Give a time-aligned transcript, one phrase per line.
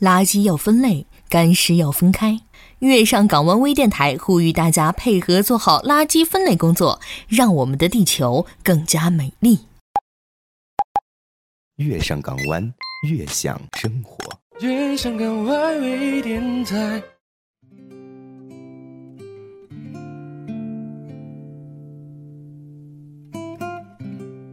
[0.00, 2.40] 垃圾要分类，干湿要分开。
[2.80, 9.60] 月上港湾微电台呼吁大家配合做好垃圾分类工作，让我们的地球更加美丽。
[11.76, 12.74] 月上港湾，
[13.08, 14.18] 悦享生活。
[14.60, 17.02] 月上港湾微电台。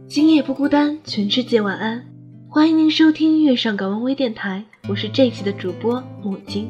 [0.08, 2.06] 今夜不孤单，全世界晚安。
[2.48, 6.68] 欢迎您收听月上港湾微电台，我是这期的主播木金。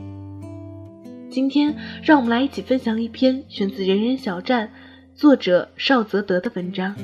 [1.28, 4.68] 今天，让我们来一起分享一篇选自《人人小站》
[5.16, 6.94] 作者邵泽德的文章。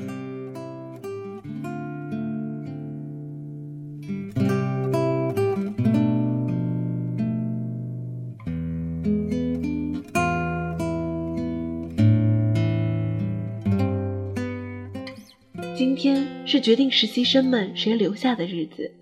[15.75, 19.00] 今天是决定实习生们谁留下的日子。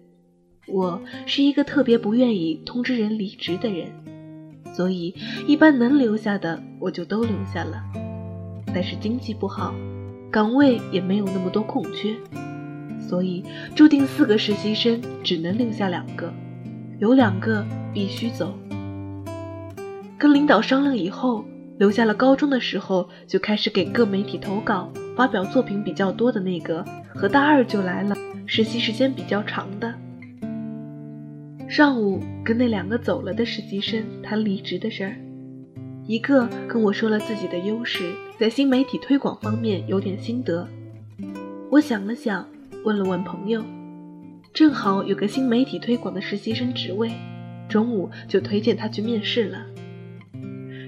[0.72, 3.88] 我是一个特别不愿意通知人离职的人。
[4.74, 5.14] 所以，
[5.48, 7.84] 一般能留下的我就都留下了。
[8.74, 9.74] 但是经济不好，
[10.32, 12.16] 岗位也没有那么多空缺，
[13.00, 13.44] 所以
[13.76, 16.32] 注定四个实习生只能留下两个，
[17.00, 18.54] 有两个必须走。
[20.18, 21.44] 跟领导商量以后，
[21.78, 29.94] 留下了高中的时候就开始给各媒体投稿、发表作品比较多的那个，和大二就来了，实习时间比较长的。
[31.70, 35.16] 上午跟那两个走了的实习生谈离职的事儿，
[36.08, 40.68] 一个跟我说了自己的优势，在新媒体推广方面有点心得。
[41.70, 42.50] 我想了想，
[42.84, 43.64] 问了问朋友，
[44.52, 47.12] 正好有个新媒体推广的实习生职位，
[47.70, 49.64] 中午就推荐他去面试了。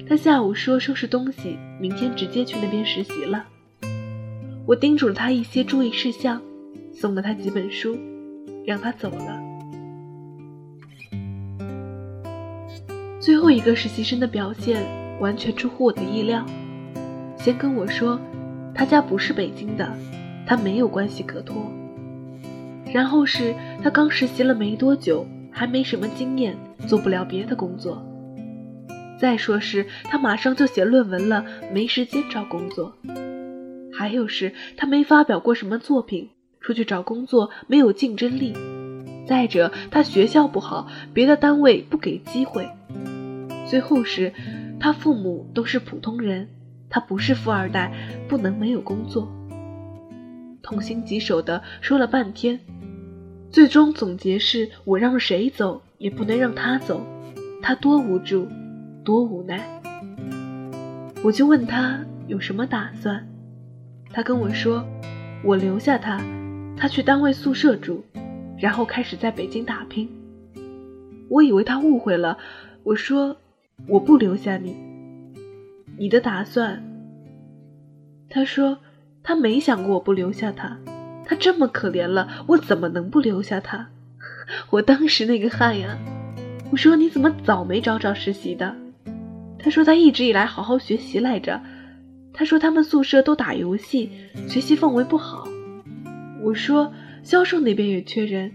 [0.10, 3.46] 他下午说收拾东西，明天直接去那边实习了。
[4.66, 6.42] 我叮嘱了他一些注意事项，
[6.92, 7.96] 送了他几本书，
[8.66, 9.41] 让他走了。
[13.22, 14.84] 最后一个实习生的表现
[15.20, 16.44] 完全出乎我的意料。
[17.38, 18.20] 先跟我说，
[18.74, 19.88] 他家不是北京的，
[20.44, 21.72] 他没有关系可托。
[22.92, 23.54] 然后是
[23.84, 26.58] 他刚实习了没多久，还没什么经验，
[26.88, 28.04] 做不了别的工作。
[29.20, 32.92] 再说是他马上就写论文了，没时间找工作。
[33.94, 36.28] 还有是他没发表过什么作品，
[36.60, 38.56] 出去找工作没有竞争力。
[39.28, 42.68] 再者，他学校不好，别的单位不给机会。
[43.72, 44.34] 最后是，
[44.82, 46.50] 他父母都是普通人，
[46.90, 47.90] 他不是富二代，
[48.28, 49.32] 不能没有工作。
[50.62, 52.60] 痛心疾首的说了半天，
[53.50, 57.02] 最终总结是我让谁走也不能让他走，
[57.62, 58.46] 他多无助，
[59.06, 59.66] 多无奈。
[61.24, 63.26] 我就问他有什么打算，
[64.10, 64.86] 他跟我说，
[65.46, 66.22] 我留下他，
[66.76, 68.04] 他去单位宿舍住，
[68.60, 70.10] 然后开始在北京打拼。
[71.30, 72.38] 我以为他误会了，
[72.84, 73.38] 我说。
[73.88, 74.76] 我不留下你，
[75.98, 76.84] 你的打算？
[78.30, 78.78] 他说
[79.24, 80.78] 他没想过我不留下他，
[81.26, 83.90] 他这么可怜了，我怎么能不留下他？
[84.70, 85.98] 我当时那个汗呀！
[86.72, 88.76] 我说你怎么早没找找实习的？
[89.60, 91.62] 他说他一直以来好好学习来着。
[92.34, 94.10] 他说他们宿舍都打游戏，
[94.48, 95.48] 学习氛围不好。
[96.42, 96.94] 我说
[97.24, 98.52] 销售那边也缺人，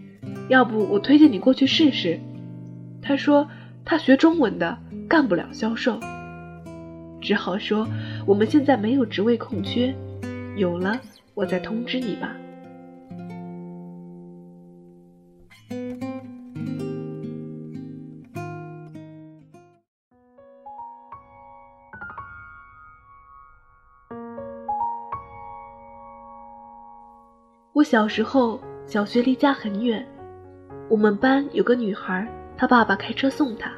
[0.48, 2.18] 要不我推荐你过去试试。
[3.02, 3.48] 他说
[3.84, 4.78] 他学中文的。
[5.08, 6.00] 干不了销售，
[7.20, 7.86] 只好说
[8.26, 9.94] 我们现在没有职位空缺，
[10.56, 11.00] 有了
[11.34, 12.36] 我再通知你吧。
[27.72, 30.04] 我小时候小学离家很远，
[30.88, 33.70] 我们班有个女孩，她爸爸开车送她。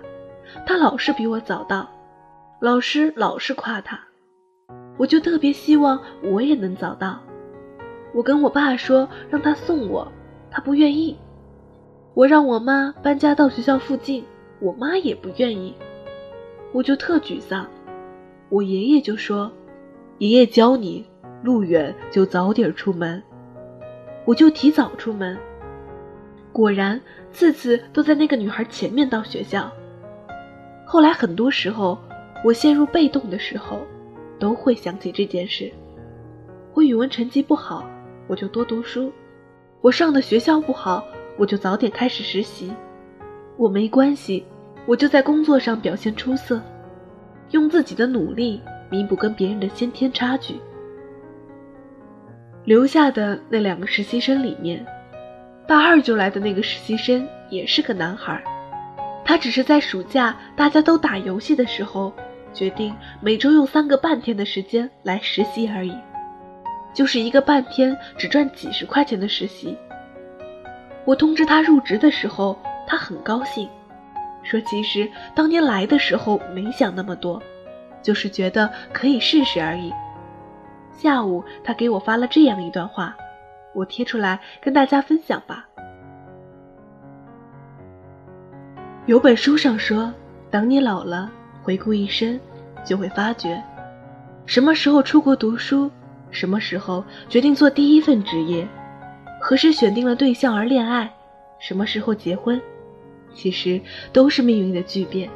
[0.67, 1.89] 他老是比我早到，
[2.61, 3.99] 老师老是夸他，
[4.97, 7.21] 我就特别希望我也能早到。
[8.15, 10.11] 我跟我爸说让他送我，
[10.51, 11.17] 他不愿意。
[12.15, 14.25] 我让我妈搬家到学校附近，
[14.61, 15.75] 我妈也不愿意。
[16.73, 17.67] 我就特沮丧。
[18.49, 19.53] 我爷爷就说
[20.19, 21.05] ：“爷爷教你，
[21.43, 23.23] 路远就早点出门。”
[24.25, 25.39] 我就提早出门，
[26.53, 29.71] 果然次次都在那个女孩前面到学校。
[30.91, 31.99] 后来很多时候，
[32.43, 33.83] 我陷入被动的时候，
[34.39, 35.71] 都会想起这件事。
[36.73, 37.85] 我语文成绩不好，
[38.27, 39.13] 我就多读书；
[39.83, 41.05] 我上的学校不好，
[41.37, 42.73] 我就早点开始实习。
[43.59, 44.47] 我没关系，
[44.87, 46.59] 我就在工作上表现出色，
[47.51, 50.59] 用自己的努力弥补跟别人的先天差距。
[52.65, 54.87] 留下的那两个实习生里面，
[55.67, 58.43] 大二就来的那个实习生也是个男孩。
[59.29, 62.11] 他只是在暑假大家都打游戏的时候，
[62.55, 65.95] 决定每周用三个半天的时间来实习而已，
[66.95, 69.77] 就是一个半天只赚几十块钱的实习。
[71.05, 73.69] 我通知他入职的时候，他很高兴，
[74.43, 77.43] 说其实当年来的时候没想那么多，
[78.03, 79.93] 就是觉得可以试试而已。
[80.91, 83.15] 下午他给我发了这样一段话，
[83.75, 85.68] 我贴出来跟大家分享吧。
[89.09, 90.13] 有本书上说，
[90.51, 91.33] 等你老了，
[91.63, 92.39] 回顾一生，
[92.85, 93.59] 就会发觉，
[94.45, 95.91] 什么时候出国读书，
[96.31, 98.69] 什么时候决定做第一份职业，
[99.41, 101.11] 何时选定了对象而恋爱，
[101.59, 102.61] 什么时候结婚，
[103.35, 103.81] 其实
[104.13, 105.27] 都是命运的巨变，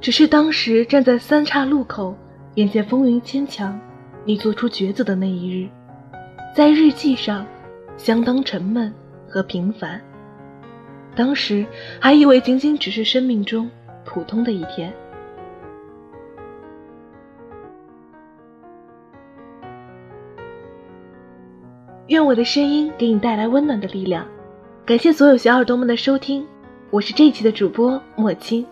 [0.00, 2.16] 只是当时站在三岔路口，
[2.54, 3.76] 眼见风云牵强，
[4.24, 5.68] 你做出抉择的那一日，
[6.54, 7.44] 在日记上，
[7.96, 8.94] 相当沉闷
[9.28, 10.00] 和平凡。
[11.16, 11.64] 当时
[12.00, 13.70] 还以为仅仅只是生命中
[14.04, 14.92] 普通的一天。
[22.08, 24.26] 愿我的声音给你带来温暖的力量。
[24.84, 26.46] 感谢所有小耳朵们的收听，
[26.90, 28.66] 我是这一期的主播莫青。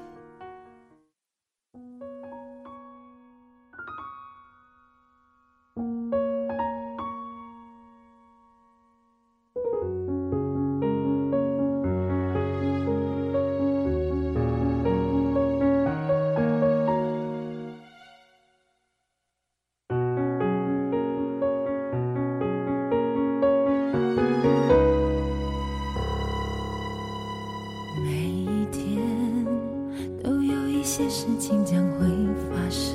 [30.95, 32.07] 些事情将会
[32.51, 32.95] 发生，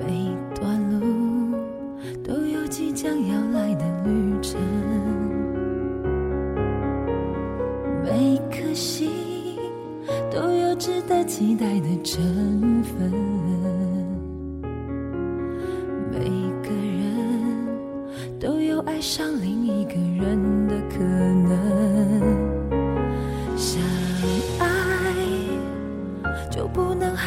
[0.00, 1.54] 每段路
[2.24, 4.60] 都有即将要来的旅程，
[8.02, 9.08] 每颗心
[10.28, 13.12] 都有值得期待的成分，
[16.10, 16.18] 每
[16.68, 17.78] 个人
[18.40, 21.19] 都有爱上另一个人的可能。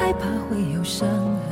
[0.04, 1.50] 害怕会有伤痕，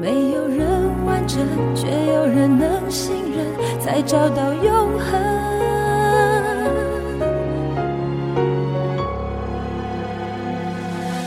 [0.00, 0.64] 没有人
[1.04, 1.40] 完整，
[1.74, 3.44] 却有人能信任，
[3.80, 5.20] 才找到永恒。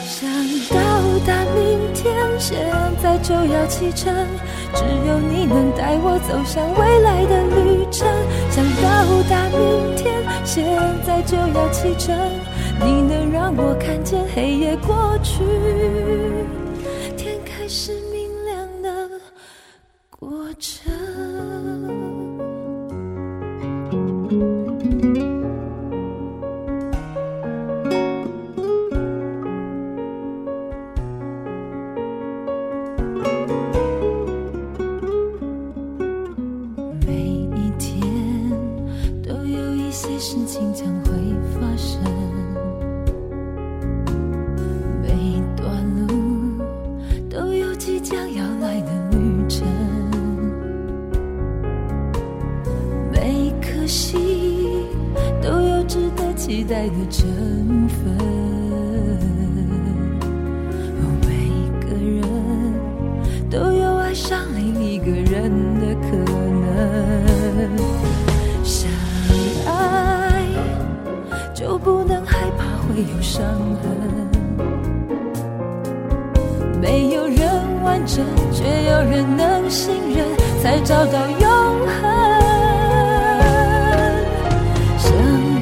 [0.05, 0.29] 想
[0.69, 0.79] 到
[1.27, 2.57] 达明天，现
[3.03, 4.15] 在就要启程，
[4.73, 8.07] 只有你能带我走向未来的旅程。
[8.49, 10.63] 想到达明天，现
[11.05, 12.15] 在就要启程。
[12.83, 15.43] 你能让我看见黑夜过去，
[17.15, 19.09] 天开始明亮的
[20.09, 20.91] 过程。
[37.05, 37.13] 每
[37.55, 38.01] 一天
[39.23, 40.87] 都有一些事情将
[65.05, 66.67] 个人的可能。
[68.63, 68.89] 相
[69.65, 70.43] 爱
[71.53, 73.43] 就不能害怕会有伤
[73.81, 73.85] 痕，
[76.79, 77.39] 没有人
[77.83, 80.25] 完整，却有人能信任，
[80.61, 81.49] 才找到永
[81.87, 82.01] 恒。
[84.97, 85.11] 想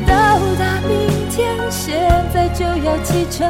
[0.05, 0.97] 到达明
[1.29, 1.99] 天，现
[2.33, 3.49] 在就要启程，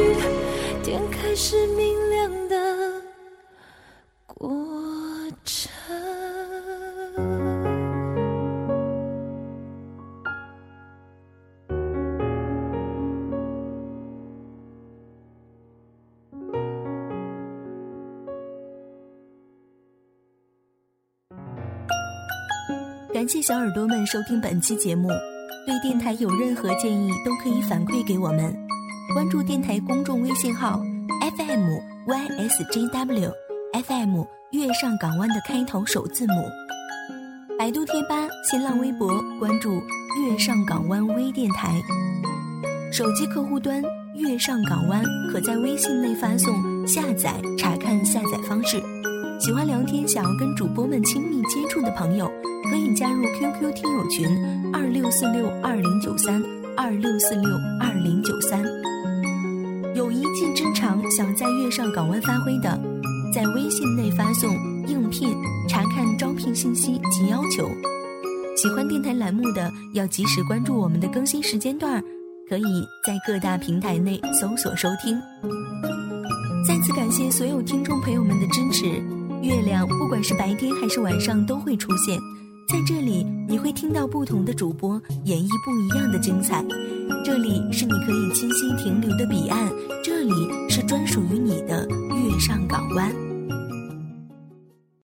[23.21, 25.07] 感谢小耳朵们收听本期节目，
[25.67, 28.51] 对电台有任何建议都可以反馈给我们。
[29.13, 30.81] 关注电台公众微信号
[31.37, 31.69] FM
[32.07, 33.31] YSJW
[33.85, 36.33] FM 月上港湾的开头首字母。
[37.59, 39.07] 百度贴吧、新浪微博
[39.39, 41.79] 关注月上港湾微电台。
[42.91, 43.83] 手机客户端
[44.15, 48.81] 月上港湾可在微信内发送下载查看下载方式。
[49.39, 52.27] 喜欢聊天、想要跟主播们亲密接触的朋友，
[52.69, 54.27] 可以加入 QQ 听友群
[54.73, 56.41] 二六四六二零九三
[56.77, 57.49] 二六四六
[57.79, 58.63] 二零九三。
[59.95, 62.79] 有一技之长想在月上港湾发挥的，
[63.33, 64.53] 在微信内发送
[64.87, 65.35] “应聘”
[65.67, 67.69] 查看招聘信息及要求。
[68.55, 72.01] 喜欢电台栏目的，要及时关注我们的更新时间段，
[72.49, 72.63] 可以
[73.05, 75.19] 在各大平台内搜索收听。
[76.67, 78.85] 再次感谢所有听众朋友们的支持。
[79.41, 82.19] 月亮不管是白天还是晚上都会出现，
[82.71, 84.93] 在这里你会听到不同的主播
[85.25, 86.63] 演绎不一样的精彩。
[87.21, 89.69] 这里是你可以清晰停留的彼岸，
[90.01, 90.31] 这里
[90.69, 93.30] 是专属于你的月上港湾。